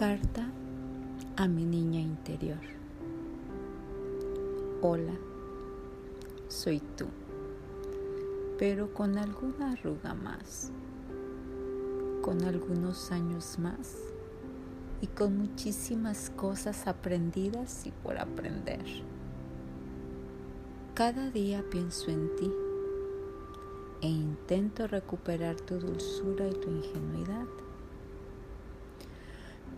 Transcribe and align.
Carta 0.00 0.50
a 1.36 1.46
mi 1.46 1.66
niña 1.66 2.00
interior. 2.00 2.56
Hola, 4.80 5.12
soy 6.48 6.80
tú, 6.96 7.04
pero 8.58 8.94
con 8.94 9.18
alguna 9.18 9.72
arruga 9.72 10.14
más, 10.14 10.72
con 12.22 12.42
algunos 12.44 13.12
años 13.12 13.58
más 13.58 13.98
y 15.02 15.06
con 15.06 15.36
muchísimas 15.36 16.30
cosas 16.30 16.86
aprendidas 16.86 17.84
y 17.84 17.90
por 17.90 18.16
aprender. 18.16 18.86
Cada 20.94 21.30
día 21.30 21.62
pienso 21.70 22.10
en 22.10 22.36
ti 22.36 22.50
e 24.00 24.08
intento 24.08 24.86
recuperar 24.86 25.56
tu 25.56 25.78
dulzura 25.78 26.48
y 26.48 26.54
tu 26.54 26.70
ingenuidad 26.70 27.44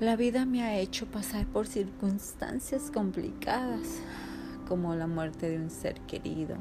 la 0.00 0.16
vida 0.16 0.46
me 0.46 0.62
ha 0.62 0.78
hecho 0.78 1.04
pasar 1.04 1.46
por 1.46 1.66
circunstancias 1.66 2.90
complicadas, 2.90 4.00
como 4.66 4.94
la 4.94 5.06
muerte 5.06 5.50
de 5.50 5.58
un 5.58 5.68
ser 5.68 6.00
querido, 6.02 6.56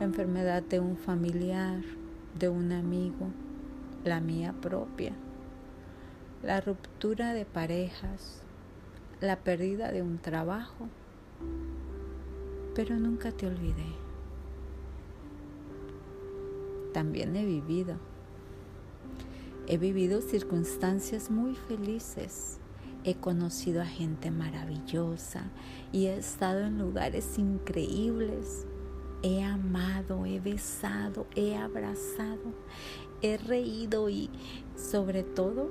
la 0.00 0.06
enfermedad 0.06 0.60
de 0.60 0.80
un 0.80 0.96
familiar, 0.96 1.80
de 2.36 2.48
un 2.48 2.72
amigo, 2.72 3.28
la 4.02 4.20
mía 4.20 4.52
propia, 4.60 5.12
la 6.42 6.60
ruptura 6.60 7.34
de 7.34 7.44
parejas, 7.44 8.42
la 9.20 9.36
pérdida 9.36 9.92
de 9.92 10.02
un 10.02 10.18
trabajo, 10.18 10.88
pero 12.74 12.96
nunca 12.96 13.30
te 13.30 13.46
olvidé. 13.46 13.94
También 16.92 17.36
he 17.36 17.44
vivido 17.44 18.09
He 19.66 19.78
vivido 19.78 20.20
circunstancias 20.20 21.30
muy 21.30 21.54
felices. 21.54 22.58
He 23.04 23.14
conocido 23.14 23.80
a 23.82 23.86
gente 23.86 24.30
maravillosa 24.30 25.50
y 25.92 26.06
he 26.06 26.16
estado 26.16 26.60
en 26.60 26.78
lugares 26.78 27.38
increíbles. 27.38 28.66
He 29.22 29.42
amado, 29.42 30.26
he 30.26 30.40
besado, 30.40 31.26
he 31.34 31.56
abrazado, 31.56 32.54
he 33.22 33.36
reído 33.36 34.08
y 34.08 34.30
sobre 34.76 35.22
todo 35.22 35.68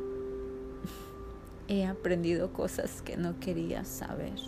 he 1.68 1.86
aprendido 1.86 2.54
cosas 2.54 3.02
que 3.02 3.18
no 3.18 3.40
quería 3.40 3.86
saber 3.86 4.40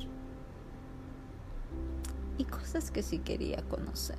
y 2.38 2.46
cosas 2.46 2.90
que 2.90 3.04
sí 3.04 3.20
quería 3.20 3.62
conocer. 3.64 4.18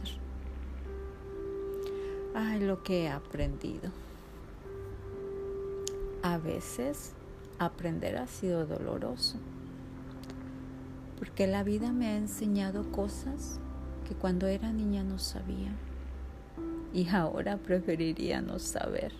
Ay, 2.34 2.61
lo 2.61 2.83
que 2.83 3.05
he 3.05 3.11
aprendido. 3.11 3.91
A 6.23 6.39
veces 6.39 7.15
aprender 7.59 8.17
ha 8.17 8.28
sido 8.28 8.65
doloroso, 8.65 9.39
porque 11.19 11.48
la 11.48 11.64
vida 11.64 11.91
me 11.92 12.06
ha 12.06 12.17
enseñado 12.17 12.92
cosas 12.92 13.59
que 14.06 14.14
cuando 14.14 14.47
era 14.47 14.73
niña 14.73 15.03
no 15.03 15.19
sabía 15.19 15.73
y 16.92 17.09
ahora 17.09 17.56
preferiría 17.56 18.41
no 18.41 18.61
saber. 18.61 19.12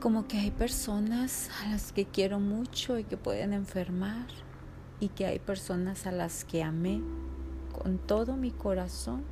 Como 0.00 0.28
que 0.28 0.38
hay 0.38 0.52
personas 0.52 1.50
a 1.60 1.70
las 1.70 1.92
que 1.92 2.04
quiero 2.04 2.38
mucho 2.38 2.96
y 2.96 3.04
que 3.04 3.16
pueden 3.16 3.52
enfermar 3.52 4.26
y 5.00 5.08
que 5.08 5.26
hay 5.26 5.40
personas 5.40 6.06
a 6.06 6.12
las 6.12 6.44
que 6.44 6.62
amé 6.62 7.00
con 7.82 7.98
todo 7.98 8.36
mi 8.36 8.52
corazón 8.52 9.24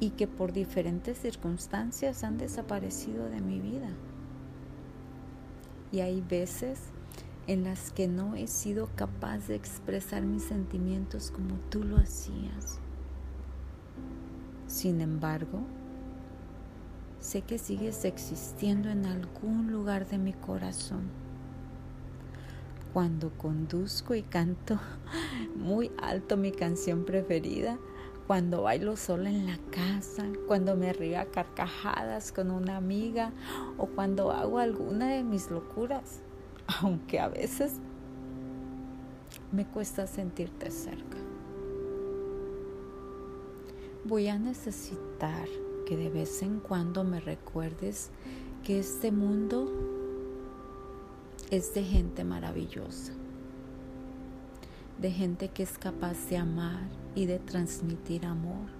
y 0.00 0.10
que 0.10 0.26
por 0.26 0.52
diferentes 0.52 1.18
circunstancias 1.18 2.24
han 2.24 2.38
desaparecido 2.38 3.28
de 3.28 3.40
mi 3.40 3.60
vida. 3.60 3.90
Y 5.92 6.00
hay 6.00 6.20
veces 6.20 6.80
en 7.46 7.64
las 7.64 7.92
que 7.92 8.08
no 8.08 8.34
he 8.34 8.46
sido 8.46 8.88
capaz 8.96 9.46
de 9.48 9.54
expresar 9.54 10.22
mis 10.22 10.44
sentimientos 10.44 11.30
como 11.30 11.56
tú 11.70 11.84
lo 11.84 11.96
hacías. 11.96 12.80
Sin 14.66 15.00
embargo, 15.00 15.60
sé 17.20 17.42
que 17.42 17.58
sigues 17.58 18.04
existiendo 18.04 18.88
en 18.90 19.06
algún 19.06 19.70
lugar 19.70 20.08
de 20.08 20.18
mi 20.18 20.32
corazón. 20.32 21.10
Cuando 22.92 23.30
conduzco 23.36 24.14
y 24.14 24.22
canto 24.22 24.78
muy 25.56 25.90
alto 26.00 26.36
mi 26.36 26.52
canción 26.52 27.04
preferida, 27.04 27.78
cuando 28.26 28.62
bailo 28.62 28.96
sola 28.96 29.30
en 29.30 29.46
la 29.46 29.58
casa, 29.70 30.24
cuando 30.46 30.76
me 30.76 30.92
río 30.92 31.20
a 31.20 31.26
carcajadas 31.26 32.32
con 32.32 32.50
una 32.50 32.76
amiga 32.76 33.32
o 33.76 33.86
cuando 33.86 34.30
hago 34.30 34.58
alguna 34.58 35.08
de 35.08 35.22
mis 35.22 35.50
locuras, 35.50 36.20
aunque 36.80 37.20
a 37.20 37.28
veces 37.28 37.74
me 39.52 39.66
cuesta 39.66 40.06
sentirte 40.06 40.70
cerca. 40.70 41.18
Voy 44.04 44.28
a 44.28 44.38
necesitar 44.38 45.48
que 45.86 45.96
de 45.96 46.10
vez 46.10 46.42
en 46.42 46.60
cuando 46.60 47.04
me 47.04 47.20
recuerdes 47.20 48.10
que 48.62 48.78
este 48.78 49.12
mundo 49.12 49.70
es 51.50 51.74
de 51.74 51.84
gente 51.84 52.24
maravillosa, 52.24 53.12
de 55.04 55.10
gente 55.10 55.48
que 55.48 55.62
es 55.62 55.76
capaz 55.76 56.30
de 56.30 56.38
amar, 56.38 56.88
y 57.14 57.26
de 57.26 57.38
transmitir 57.38 58.24
amor, 58.24 58.70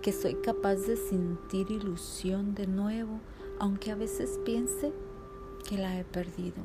que 0.00 0.10
soy 0.10 0.36
capaz 0.36 0.76
de 0.76 0.96
sentir 0.96 1.70
ilusión 1.70 2.54
de 2.54 2.66
nuevo, 2.66 3.20
aunque 3.60 3.90
a 3.90 3.94
veces 3.94 4.40
piense 4.46 4.90
que 5.68 5.76
la 5.76 5.98
he 5.98 6.04
perdido 6.04 6.62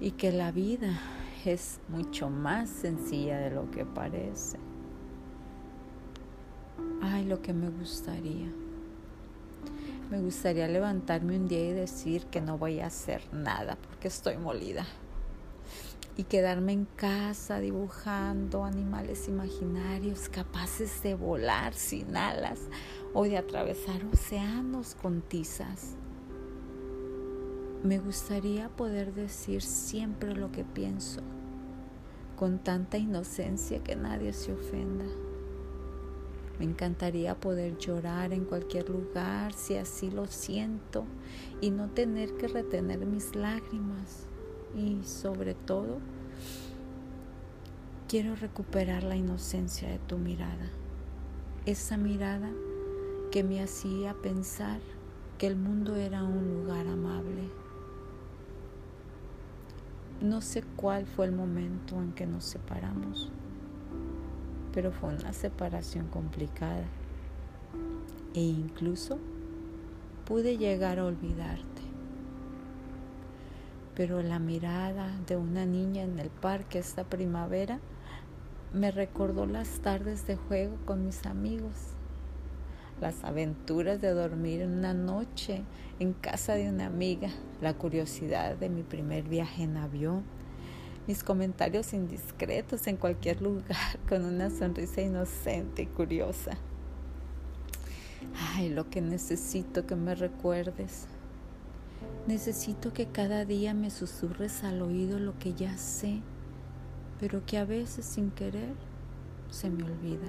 y 0.00 0.10
que 0.10 0.32
la 0.32 0.50
vida 0.50 1.00
es 1.44 1.78
mucho 1.86 2.28
más 2.28 2.68
sencilla 2.68 3.38
de 3.38 3.50
lo 3.50 3.70
que 3.70 3.86
parece. 3.86 4.58
Ay, 7.02 7.24
lo 7.24 7.40
que 7.40 7.52
me 7.52 7.70
gustaría. 7.70 8.52
Me 10.10 10.20
gustaría 10.20 10.66
levantarme 10.66 11.36
un 11.36 11.46
día 11.46 11.68
y 11.68 11.72
decir 11.72 12.26
que 12.26 12.40
no 12.40 12.58
voy 12.58 12.80
a 12.80 12.86
hacer 12.86 13.22
nada 13.32 13.78
porque 13.80 14.08
estoy 14.08 14.36
molida 14.38 14.84
y 16.16 16.24
quedarme 16.24 16.72
en 16.72 16.84
casa 16.84 17.60
dibujando 17.60 18.64
animales 18.64 19.26
imaginarios 19.26 20.28
capaces 20.28 21.02
de 21.02 21.14
volar 21.14 21.72
sin 21.72 22.14
alas 22.16 22.60
o 23.14 23.24
de 23.24 23.38
atravesar 23.38 24.04
océanos 24.12 24.94
con 25.00 25.22
tizas. 25.22 25.96
Me 27.82 27.98
gustaría 27.98 28.68
poder 28.68 29.14
decir 29.14 29.62
siempre 29.62 30.34
lo 30.34 30.52
que 30.52 30.64
pienso, 30.64 31.22
con 32.36 32.58
tanta 32.58 32.98
inocencia 32.98 33.82
que 33.82 33.96
nadie 33.96 34.34
se 34.34 34.52
ofenda. 34.52 35.06
Me 36.58 36.66
encantaría 36.66 37.34
poder 37.40 37.78
llorar 37.78 38.34
en 38.34 38.44
cualquier 38.44 38.90
lugar 38.90 39.54
si 39.54 39.76
así 39.76 40.10
lo 40.10 40.26
siento 40.26 41.06
y 41.62 41.70
no 41.70 41.88
tener 41.88 42.36
que 42.36 42.48
retener 42.48 43.06
mis 43.06 43.34
lágrimas 43.34 44.26
y 44.74 45.02
sobre 45.04 45.54
todo 45.54 45.98
quiero 48.08 48.34
recuperar 48.34 49.04
la 49.04 49.16
inocencia 49.16 49.88
de 49.88 49.98
tu 49.98 50.18
mirada, 50.18 50.68
esa 51.66 51.96
mirada 51.96 52.50
que 53.30 53.44
me 53.44 53.62
hacía 53.62 54.14
pensar 54.14 54.80
que 55.38 55.46
el 55.46 55.56
mundo 55.56 55.94
era 55.96 56.24
un 56.24 56.52
lugar 56.54 56.86
amable. 56.86 57.48
No 60.20 60.40
sé 60.40 60.62
cuál 60.76 61.06
fue 61.06 61.26
el 61.26 61.32
momento 61.32 61.96
en 62.02 62.12
que 62.12 62.26
nos 62.26 62.44
separamos, 62.44 63.30
pero 64.72 64.92
fue 64.92 65.14
una 65.14 65.32
separación 65.32 66.08
complicada 66.08 66.84
e 68.34 68.40
incluso 68.40 69.18
pude 70.26 70.58
llegar 70.58 70.98
a 70.98 71.04
olvidarte 71.04 71.89
pero 74.00 74.22
la 74.22 74.38
mirada 74.38 75.14
de 75.26 75.36
una 75.36 75.66
niña 75.66 76.04
en 76.04 76.18
el 76.18 76.30
parque 76.30 76.78
esta 76.78 77.04
primavera 77.04 77.80
me 78.72 78.90
recordó 78.90 79.44
las 79.44 79.80
tardes 79.80 80.26
de 80.26 80.36
juego 80.36 80.78
con 80.86 81.04
mis 81.04 81.26
amigos, 81.26 81.74
las 82.98 83.22
aventuras 83.24 84.00
de 84.00 84.14
dormir 84.14 84.64
una 84.64 84.94
noche 84.94 85.64
en 85.98 86.14
casa 86.14 86.54
de 86.54 86.70
una 86.70 86.86
amiga, 86.86 87.28
la 87.60 87.74
curiosidad 87.74 88.56
de 88.56 88.70
mi 88.70 88.82
primer 88.82 89.24
viaje 89.24 89.64
en 89.64 89.76
avión, 89.76 90.24
mis 91.06 91.22
comentarios 91.22 91.92
indiscretos 91.92 92.86
en 92.86 92.96
cualquier 92.96 93.42
lugar 93.42 93.98
con 94.08 94.24
una 94.24 94.48
sonrisa 94.48 95.02
inocente 95.02 95.82
y 95.82 95.86
curiosa. 95.86 96.52
Ay, 98.54 98.70
lo 98.70 98.88
que 98.88 99.02
necesito 99.02 99.84
que 99.84 99.94
me 99.94 100.14
recuerdes 100.14 101.06
Necesito 102.26 102.92
que 102.92 103.06
cada 103.06 103.44
día 103.44 103.72
me 103.74 103.90
susurres 103.90 104.62
al 104.62 104.82
oído 104.82 105.18
lo 105.18 105.38
que 105.38 105.54
ya 105.54 105.76
sé, 105.78 106.20
pero 107.18 107.44
que 107.46 107.58
a 107.58 107.64
veces 107.64 108.04
sin 108.04 108.30
querer 108.30 108.74
se 109.50 109.70
me 109.70 109.84
olvida. 109.84 110.28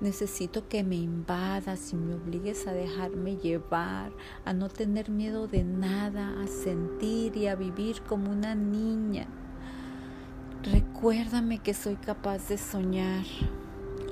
Necesito 0.00 0.68
que 0.68 0.82
me 0.82 0.96
invadas 0.96 1.92
y 1.92 1.96
me 1.96 2.14
obligues 2.14 2.66
a 2.66 2.72
dejarme 2.72 3.36
llevar, 3.36 4.12
a 4.44 4.52
no 4.52 4.68
tener 4.68 5.10
miedo 5.10 5.46
de 5.46 5.64
nada, 5.64 6.42
a 6.42 6.46
sentir 6.48 7.36
y 7.36 7.46
a 7.46 7.54
vivir 7.54 8.02
como 8.02 8.30
una 8.30 8.54
niña. 8.54 9.28
Recuérdame 10.64 11.58
que 11.58 11.74
soy 11.74 11.96
capaz 11.96 12.48
de 12.48 12.58
soñar. 12.58 13.24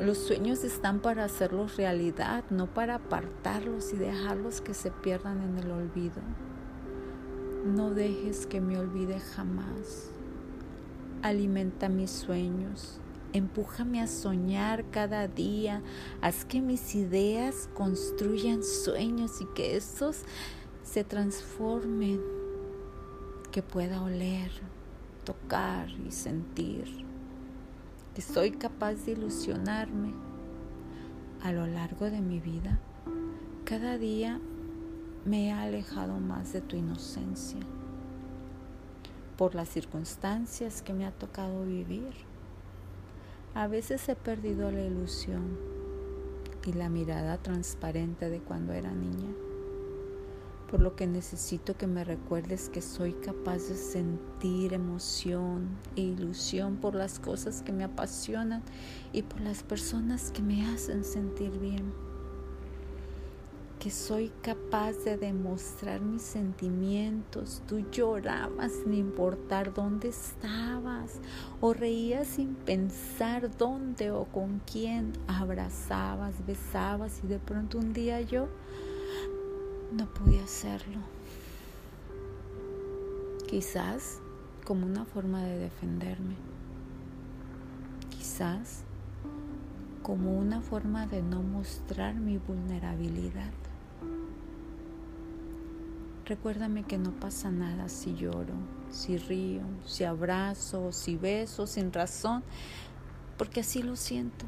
Los 0.01 0.19
sueños 0.19 0.65
están 0.65 0.99
para 0.99 1.25
hacerlos 1.25 1.77
realidad, 1.77 2.43
no 2.51 2.67
para 2.67 2.97
apartarlos 2.97 3.93
y 3.93 3.97
dejarlos 3.97 4.61
que 4.61 4.75
se 4.75 4.91
pierdan 4.91 5.41
en 5.43 5.59
el 5.59 5.71
olvido. 5.71 6.21
No 7.65 7.91
dejes 7.91 8.47
que 8.47 8.61
me 8.61 8.79
olvide 8.79 9.21
jamás. 9.21 10.11
Alimenta 11.23 11.89
mis 11.89 12.11
sueños 12.11 13.01
Empújame 13.33 14.01
a 14.01 14.09
soñar 14.09 14.85
cada 14.91 15.29
día. 15.29 15.83
Haz 16.21 16.45
que 16.45 16.61
mis 16.61 16.97
ideas 16.97 17.69
construyan 17.75 18.65
sueños 18.65 19.41
y 19.41 19.47
que 19.55 19.77
estos 19.77 20.23
se 20.83 21.05
transformen. 21.05 22.21
Que 23.53 23.63
pueda 23.63 24.03
oler, 24.03 24.51
tocar 25.25 25.89
y 25.91 26.11
sentir. 26.11 27.10
Que 28.15 28.23
soy 28.23 28.53
capaz 28.53 28.95
de 29.07 29.13
ilusionarme. 29.13 30.13
A 31.43 31.53
lo 31.53 31.67
largo 31.67 32.11
de 32.11 32.21
mi 32.21 32.39
vida, 32.41 32.79
cada 33.65 33.97
día 33.97 34.41
me 35.25 35.49
he 35.49 35.53
alejado 35.53 36.19
más 36.19 36.53
de 36.53 36.61
tu 36.61 36.77
inocencia 36.77 37.61
por 39.37 39.55
las 39.55 39.69
circunstancias 39.69 40.83
que 40.83 40.93
me 40.93 41.07
ha 41.07 41.13
tocado 41.13 41.65
vivir 41.65 42.13
a 43.53 43.67
veces 43.67 44.09
he 44.09 44.15
perdido 44.15 44.71
la 44.71 44.83
ilusión 44.85 45.59
y 46.65 46.73
la 46.73 46.89
mirada 46.89 47.37
transparente 47.37 48.31
de 48.31 48.39
cuando 48.39 48.73
era 48.73 48.93
niña, 48.93 49.29
por 50.71 50.81
lo 50.81 50.95
que 50.95 51.09
necesito 51.09 51.77
que 51.77 51.89
me 51.89 52.05
recuerdes 52.05 52.69
que 52.69 52.81
soy 52.81 53.15
capaz 53.15 53.69
de 53.69 53.75
sentir 53.75 54.73
emoción 54.73 55.69
e 55.97 56.03
ilusión 56.03 56.77
por 56.77 56.95
las 56.95 57.19
cosas 57.19 57.63
que 57.63 57.73
me 57.73 57.83
apasionan 57.83 58.63
y 59.13 59.23
por 59.23 59.41
las 59.41 59.65
personas 59.65 60.31
que 60.31 60.43
me 60.43 60.65
hacen 60.67 61.03
sentir 61.05 61.51
bien 61.59 61.93
que 63.81 63.91
soy 63.91 64.31
capaz 64.43 64.93
de 65.07 65.17
demostrar 65.17 66.03
mis 66.03 66.21
sentimientos. 66.21 67.63
Tú 67.67 67.79
llorabas 67.91 68.73
sin 68.73 68.93
importar 68.93 69.73
dónde 69.73 70.09
estabas 70.09 71.19
o 71.63 71.73
reías 71.73 72.29
sin 72.29 72.55
pensar 72.55 73.57
dónde 73.57 74.11
o 74.11 74.27
con 74.27 74.61
quién. 74.71 75.15
Abrazabas, 75.27 76.35
besabas 76.47 77.23
y 77.25 77.29
de 77.29 77.39
pronto 77.39 77.79
un 77.79 77.95
día 77.95 78.21
yo 78.21 78.49
no 79.93 80.07
pude 80.07 80.41
hacerlo. 80.41 80.99
Quizás 83.49 84.21
como 84.65 84.87
una 84.87 85.05
forma 85.05 85.43
de 85.43 85.59
defenderme. 85.59 86.37
Quizás 88.11 88.83
como 90.03 90.39
una 90.39 90.61
forma 90.61 91.07
de 91.07 91.23
no 91.23 91.43
mostrar 91.43 92.15
mi 92.15 92.39
vulnerabilidad. 92.39 93.51
Recuérdame 96.25 96.85
que 96.85 96.97
no 96.97 97.11
pasa 97.11 97.51
nada 97.51 97.89
si 97.89 98.15
lloro, 98.15 98.55
si 98.91 99.19
río, 99.19 99.63
si 99.85 100.05
abrazo, 100.05 100.93
si 100.93 101.17
beso 101.17 101.67
sin 101.67 101.93
razón, 101.93 102.45
porque 103.37 103.61
así 103.61 103.83
lo 103.83 103.97
siento. 103.97 104.47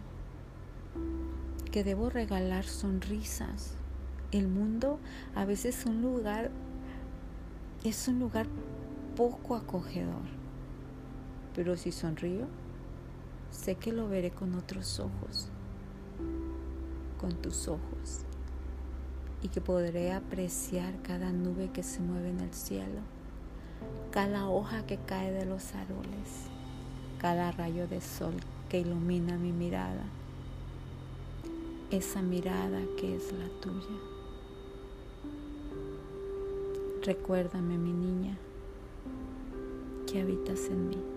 Que 1.72 1.82
debo 1.82 2.08
regalar 2.08 2.64
sonrisas. 2.64 3.81
El 4.32 4.49
mundo 4.49 4.99
a 5.34 5.44
veces 5.44 5.81
es 5.81 5.87
un 5.87 6.02
lugar 6.02 6.50
es 7.84 8.08
un 8.08 8.19
lugar 8.19 8.46
poco 9.17 9.56
acogedor. 9.56 10.23
Pero 11.55 11.76
si 11.76 11.93
sonrío, 11.93 12.46
sé 13.50 13.75
que 13.75 13.93
lo 13.93 14.08
veré 14.08 14.31
con 14.31 14.55
otros 14.55 15.00
ojos, 15.00 15.49
con 17.20 17.32
tus 17.43 17.69
ojos 17.69 18.25
y 19.43 19.49
que 19.49 19.61
podré 19.61 20.12
apreciar 20.12 20.94
cada 21.02 21.31
nube 21.32 21.70
que 21.73 21.82
se 21.82 22.00
mueve 22.00 22.31
en 22.31 22.40
el 22.40 22.55
cielo, 22.55 23.00
cada 24.12 24.49
hoja 24.49 24.87
que 24.87 24.96
cae 24.99 25.32
de 25.32 25.44
los 25.44 25.75
árboles, 25.75 26.46
cada 27.19 27.50
rayo 27.52 27.88
de 27.88 28.00
sol 28.00 28.34
que 28.69 28.79
ilumina 28.79 29.37
mi 29.37 29.52
mirada, 29.52 30.05
esa 31.90 32.23
mirada 32.23 32.81
que 32.96 33.17
es 33.17 33.32
la 33.32 33.49
tuya. 33.61 34.11
Recuérdame, 37.04 37.78
mi 37.78 37.93
niña, 37.93 38.38
que 40.06 40.20
habitas 40.20 40.66
en 40.66 40.88
mí. 40.88 41.11